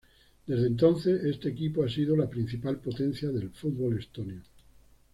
[0.47, 4.41] Desde entonces, este equipo ha sido la principal potencia del fútbol estonio.